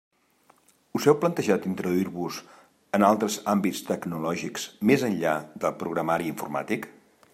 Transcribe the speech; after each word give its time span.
Us 0.99 1.03
heu 1.11 1.17
plantejat 1.23 1.67
introduir-vos 1.71 2.39
en 2.99 3.05
altres 3.09 3.37
àmbits 3.53 3.83
tecnològics 3.91 4.67
més 4.93 5.05
enllà 5.11 5.35
del 5.67 5.77
programari 5.85 6.31
informàtic? 6.35 6.89